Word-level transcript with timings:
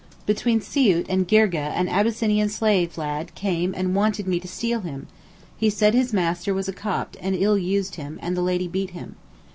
Between 0.25 0.61
Siout 0.61 1.05
and 1.09 1.27
Girgeh 1.27 1.55
an 1.77 1.87
Abyssinian 1.87 2.49
slave 2.49 2.97
lad 2.97 3.35
came 3.35 3.75
and 3.77 3.93
wanted 3.93 4.25
me 4.27 4.39
to 4.39 4.47
steal 4.47 4.79
him; 4.79 5.05
he 5.57 5.69
said 5.69 5.93
his 5.93 6.11
master 6.11 6.55
was 6.55 6.67
a 6.67 6.73
Copt 6.73 7.17
and 7.21 7.35
ill 7.35 7.55
used 7.55 7.97
him, 7.97 8.17
and 8.19 8.35
the 8.35 8.41
lady 8.41 8.67
beat 8.67 8.89
him. 8.97 9.15